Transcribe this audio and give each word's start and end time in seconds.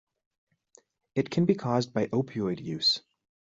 It 1.13 1.29
can 1.29 1.45
be 1.45 1.53
caused 1.53 1.93
by 1.93 2.07
opioid 2.07 2.59
use. 2.59 3.03